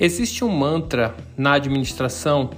[0.00, 2.50] Existe um mantra na administração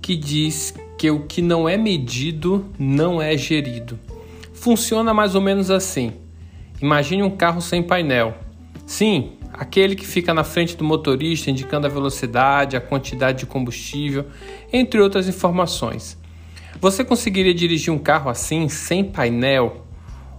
[0.00, 3.98] que diz que o que não é medido não é gerido.
[4.54, 6.14] Funciona mais ou menos assim.
[6.80, 8.34] Imagine um carro sem painel.
[8.86, 14.24] Sim, aquele que fica na frente do motorista indicando a velocidade, a quantidade de combustível,
[14.72, 16.16] entre outras informações.
[16.80, 19.84] Você conseguiria dirigir um carro assim, sem painel?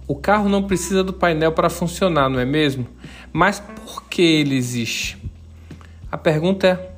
[0.08, 2.88] O carro não precisa do painel para funcionar, não é mesmo?
[3.32, 5.16] Mas por que ele existe?
[6.10, 6.90] A pergunta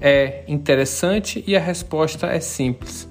[0.00, 3.08] é interessante e a resposta é simples.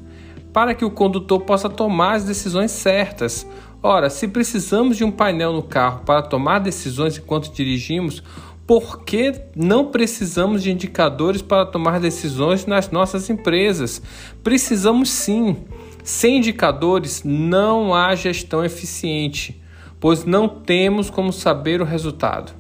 [0.54, 3.46] Para que o condutor possa tomar as decisões certas.
[3.82, 8.24] Ora, se precisamos de um painel no carro para tomar decisões enquanto dirigimos,
[8.66, 14.02] por que não precisamos de indicadores para tomar decisões nas nossas empresas?
[14.42, 15.58] Precisamos sim.
[16.06, 19.62] Sem indicadores não há gestão eficiente,
[20.00, 22.54] pois não temos como saber o resultado.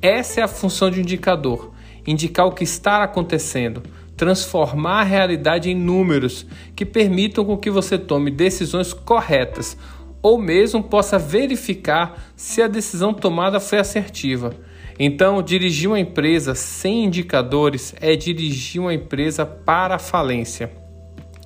[0.00, 1.73] Essa é a função de um indicador
[2.06, 3.82] indicar o que está acontecendo,
[4.16, 6.46] transformar a realidade em números
[6.76, 9.76] que permitam com que você tome decisões corretas
[10.22, 14.54] ou mesmo possa verificar se a decisão tomada foi assertiva.
[14.98, 20.70] Então, dirigir uma empresa sem indicadores é dirigir uma empresa para a falência.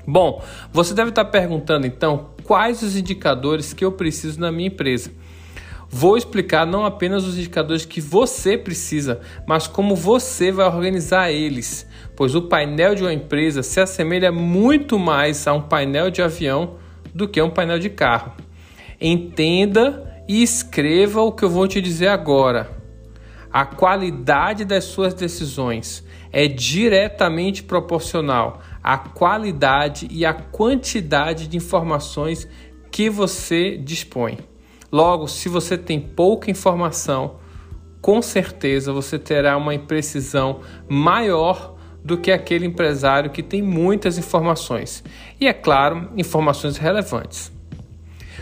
[0.07, 5.11] Bom, você deve estar perguntando então quais os indicadores que eu preciso na minha empresa.
[5.91, 11.89] Vou explicar não apenas os indicadores que você precisa, mas como você vai organizar eles,
[12.15, 16.77] pois o painel de uma empresa se assemelha muito mais a um painel de avião
[17.15, 18.33] do que a um painel de carro.
[19.01, 22.71] Entenda e escreva o que eu vou te dizer agora.
[23.51, 32.47] A qualidade das suas decisões é diretamente proporcional à qualidade e à quantidade de informações
[32.91, 34.39] que você dispõe.
[34.91, 37.37] Logo, se você tem pouca informação,
[38.01, 45.05] com certeza você terá uma imprecisão maior do que aquele empresário que tem muitas informações.
[45.41, 47.53] E é claro, informações relevantes.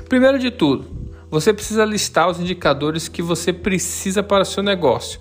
[0.08, 0.86] Primeiro de tudo,
[1.28, 5.20] você precisa listar os indicadores que você precisa para seu negócio.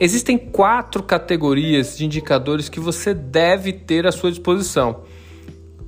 [0.00, 5.02] Existem quatro categorias de indicadores que você deve ter à sua disposição.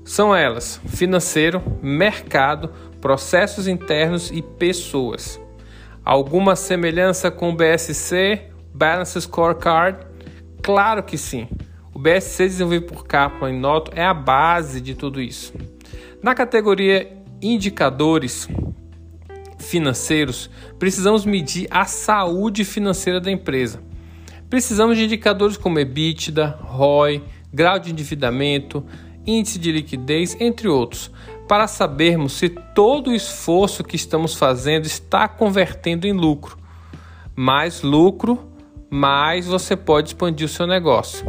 [0.05, 2.71] São elas: financeiro, mercado,
[3.07, 5.41] processos internos e pessoas.
[6.05, 10.05] Alguma semelhança com o BSC, Balance Scorecard?
[10.61, 11.47] Claro que sim.
[11.95, 15.55] O BSC desenvolvido por Kaplan e Noto é a base de tudo isso.
[16.21, 18.49] Na categoria indicadores
[19.57, 23.81] financeiros, precisamos medir a saúde financeira da empresa.
[24.51, 27.23] Precisamos de indicadores como EBITDA, ROI,
[27.55, 28.85] grau de endividamento,
[29.25, 31.13] índice de liquidez, entre outros,
[31.49, 36.59] para sabermos se todo o esforço que estamos fazendo está convertendo em lucro.
[37.35, 38.51] Mais lucro,
[38.91, 41.25] mais você pode expandir o seu negócio.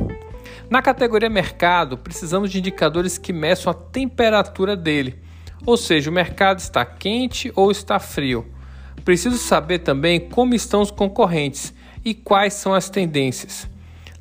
[0.69, 5.17] Na categoria mercado, precisamos de indicadores que meçam a temperatura dele,
[5.66, 8.45] ou seja, o mercado está quente ou está frio.
[9.05, 11.73] Preciso saber também como estão os concorrentes
[12.03, 13.69] e quais são as tendências.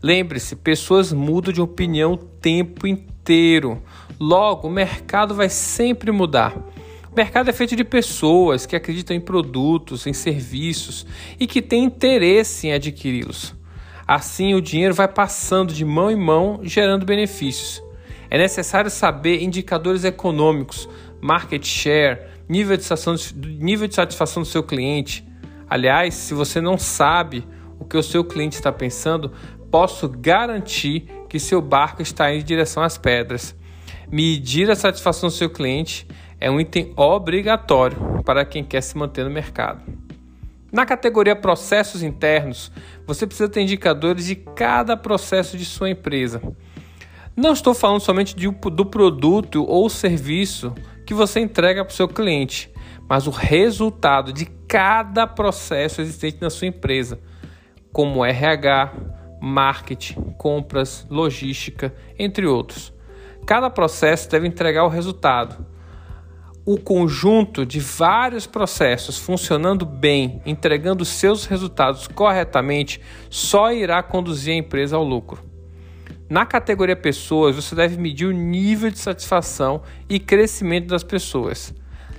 [0.03, 3.83] Lembre-se, pessoas mudam de opinião o tempo inteiro.
[4.19, 6.57] Logo, o mercado vai sempre mudar.
[7.13, 11.07] O mercado é feito de pessoas que acreditam em produtos, em serviços
[11.39, 13.55] e que têm interesse em adquiri-los.
[14.07, 17.83] Assim, o dinheiro vai passando de mão em mão, gerando benefícios.
[18.31, 20.89] É necessário saber indicadores econômicos,
[21.21, 25.27] market share, nível de satisfação, nível de satisfação do seu cliente.
[25.69, 27.47] Aliás, se você não sabe
[27.79, 29.33] o que o seu cliente está pensando,
[29.71, 33.55] posso garantir que seu barco está indo em direção às pedras.
[34.11, 36.07] Medir a satisfação do seu cliente
[36.41, 39.83] é um item obrigatório para quem quer se manter no mercado.
[40.71, 42.71] Na categoria processos internos,
[43.07, 46.41] você precisa ter indicadores de cada processo de sua empresa.
[47.35, 50.73] Não estou falando somente de, do produto ou serviço
[51.05, 52.71] que você entrega para o seu cliente,
[53.09, 57.21] mas o resultado de cada processo existente na sua empresa,
[57.93, 58.93] como RH,
[59.41, 62.96] marketing, compras, logística, entre outros.
[63.47, 65.65] Cada processo deve entregar o resultado.
[66.65, 73.01] O conjunto de vários processos funcionando bem, entregando seus resultados corretamente,
[73.31, 75.45] só irá conduzir a empresa ao lucro.
[76.29, 81.73] Na categoria pessoas, você deve medir o nível de satisfação e crescimento das pessoas.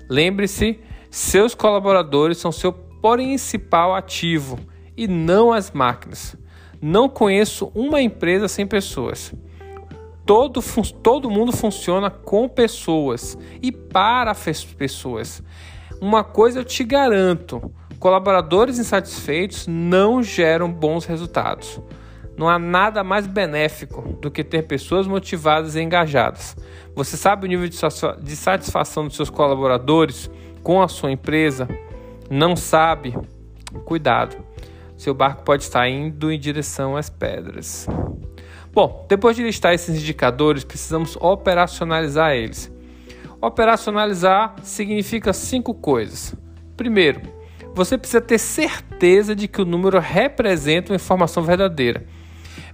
[0.10, 0.80] Lembre-se,
[1.12, 4.58] seus colaboradores são seu principal ativo
[4.96, 6.38] e não as máquinas.
[6.82, 9.34] Não conheço uma empresa sem pessoas.
[10.28, 10.62] Todo,
[11.02, 14.36] todo mundo funciona com pessoas e para
[14.78, 15.42] pessoas.
[16.02, 21.82] Uma coisa eu te garanto: colaboradores insatisfeitos não geram bons resultados.
[22.38, 26.58] Não há nada mais benéfico do que ter pessoas motivadas e engajadas.
[26.94, 30.30] Você sabe o nível de satisfação dos seus colaboradores
[30.62, 31.70] com a sua empresa?
[32.30, 33.18] Não sabe?
[33.86, 34.36] Cuidado,
[34.98, 37.88] seu barco pode estar indo em direção às pedras.
[38.78, 42.72] Bom, depois de listar esses indicadores, precisamos operacionalizar eles.
[43.42, 46.36] Operacionalizar significa cinco coisas.
[46.76, 47.22] Primeiro,
[47.74, 52.06] você precisa ter certeza de que o número representa uma informação verdadeira.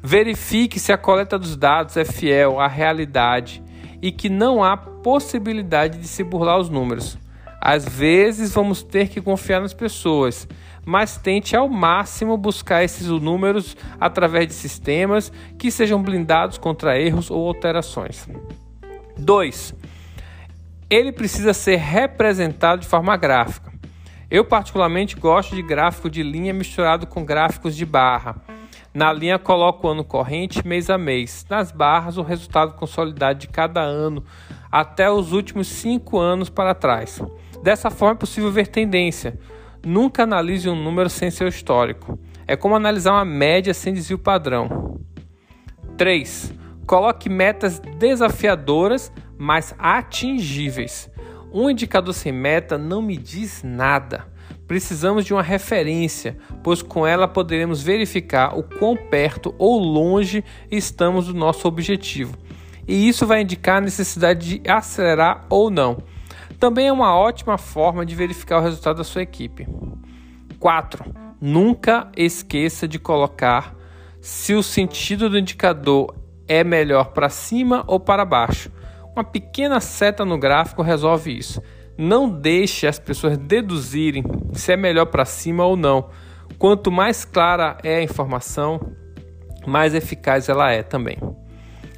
[0.01, 3.63] Verifique se a coleta dos dados é fiel à realidade
[4.01, 7.17] e que não há possibilidade de se burlar os números.
[7.65, 10.45] Às vezes vamos ter que confiar nas pessoas,
[10.85, 17.31] mas tente ao máximo buscar esses números através de sistemas que sejam blindados contra erros
[17.31, 18.27] ou alterações.
[19.17, 19.75] 2.
[20.89, 23.71] Ele precisa ser representado de forma gráfica.
[24.29, 28.35] Eu particularmente gosto de gráfico de linha misturado com gráficos de barra.
[28.93, 31.45] Na linha coloco o ano corrente mês a mês.
[31.49, 34.21] Nas barras, o resultado consolidado de cada ano
[34.69, 37.21] até os últimos cinco anos para trás.
[37.63, 39.39] Dessa forma é possível ver tendência.
[39.85, 42.19] Nunca analise um número sem seu histórico.
[42.45, 44.99] É como analisar uma média sem desvio padrão.
[45.97, 46.53] 3.
[46.85, 51.09] Coloque metas desafiadoras, mas atingíveis.
[51.53, 54.27] Um indicador sem meta não me diz nada.
[54.67, 61.27] Precisamos de uma referência, pois com ela poderemos verificar o quão perto ou longe estamos
[61.27, 62.37] do nosso objetivo.
[62.85, 66.03] E isso vai indicar a necessidade de acelerar ou não.
[66.63, 69.67] Também é uma ótima forma de verificar o resultado da sua equipe.
[70.57, 71.03] 4.
[71.41, 73.75] Nunca esqueça de colocar
[74.21, 76.15] se o sentido do indicador
[76.47, 78.71] é melhor para cima ou para baixo.
[79.13, 81.61] Uma pequena seta no gráfico resolve isso.
[81.97, 84.23] Não deixe as pessoas deduzirem
[84.53, 86.11] se é melhor para cima ou não.
[86.57, 88.79] Quanto mais clara é a informação,
[89.67, 91.17] mais eficaz ela é também.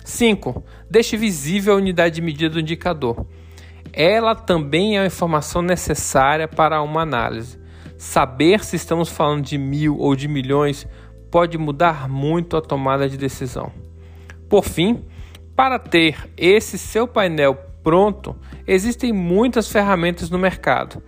[0.04, 0.64] 5.
[0.90, 3.28] Deixe visível a unidade de medida do indicador.
[3.98, 7.58] Ela também é uma informação necessária para uma análise.
[7.98, 10.86] Saber se estamos falando de mil ou de milhões
[11.32, 13.72] pode mudar muito a tomada de decisão.
[14.50, 15.06] Por fim,
[15.56, 18.36] para ter esse seu painel pronto,
[18.68, 21.02] existem muitas ferramentas no mercado.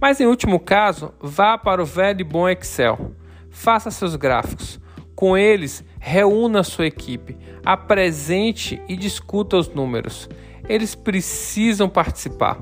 [0.00, 3.12] Mas em último caso, vá para o velho e bom Excel.
[3.50, 4.80] Faça seus gráficos.
[5.14, 10.28] Com eles, reúna sua equipe, apresente e discuta os números.
[10.66, 12.58] Eles precisam participar.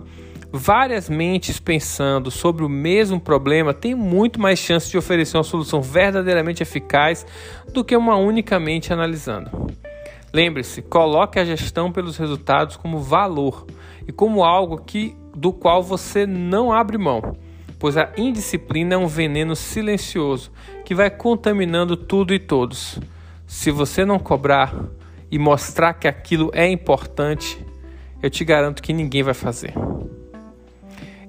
[0.51, 5.81] Várias mentes pensando sobre o mesmo problema têm muito mais chance de oferecer uma solução
[5.81, 7.25] verdadeiramente eficaz
[7.73, 9.51] do que uma unicamente analisando.
[10.33, 13.67] Lembre-se, coloque a gestão pelos resultados como valor
[14.07, 17.37] e como algo que, do qual você não abre mão,
[17.79, 20.51] pois a indisciplina é um veneno silencioso
[20.85, 22.99] que vai contaminando tudo e todos.
[23.49, 24.75] Se você não cobrar
[25.31, 27.59] e mostrar que aquilo é importante,
[28.23, 29.73] eu te garanto que ninguém vai fazer.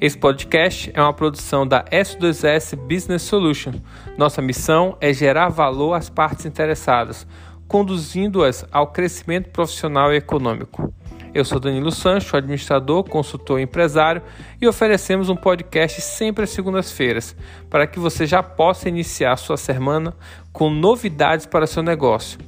[0.01, 3.74] Esse podcast é uma produção da S2S Business Solution.
[4.18, 7.25] Nossa missão é gerar valor às partes interessadas
[7.69, 10.92] conduzindo-as ao crescimento profissional e econômico.
[11.33, 14.21] Eu sou Danilo Sancho, administrador, consultor e empresário,
[14.59, 17.36] e oferecemos um podcast sempre às segundas-feiras,
[17.69, 20.15] para que você já possa iniciar sua semana
[20.51, 22.39] com novidades para seu negócio.